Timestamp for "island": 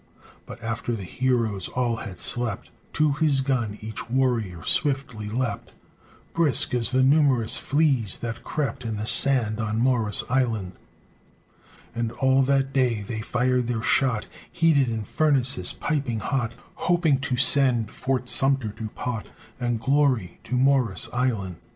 10.27-10.73, 21.13-21.57